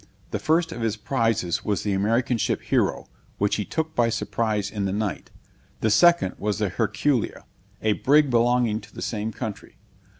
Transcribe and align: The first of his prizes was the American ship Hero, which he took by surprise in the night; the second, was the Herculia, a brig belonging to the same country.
The 0.31 0.39
first 0.39 0.71
of 0.71 0.81
his 0.81 0.97
prizes 0.97 1.63
was 1.63 1.83
the 1.83 1.93
American 1.93 2.39
ship 2.39 2.63
Hero, 2.63 3.05
which 3.37 3.57
he 3.57 3.65
took 3.65 3.95
by 3.95 4.09
surprise 4.09 4.71
in 4.71 4.85
the 4.85 4.91
night; 4.91 5.29
the 5.81 5.91
second, 5.91 6.33
was 6.39 6.57
the 6.57 6.69
Herculia, 6.71 7.43
a 7.83 7.93
brig 7.93 8.31
belonging 8.31 8.81
to 8.81 8.95
the 8.95 9.03
same 9.03 9.31
country. 9.31 9.77